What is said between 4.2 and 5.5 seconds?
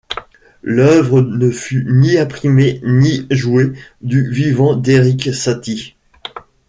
vivant d'Erik